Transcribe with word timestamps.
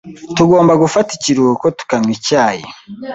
Tugomba 0.37 0.73
gufata 0.83 1.09
ikiruhuko 1.17 1.65
tukanywa 1.77 2.11
icyayi. 2.17 2.63